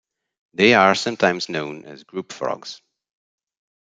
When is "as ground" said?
1.85-2.33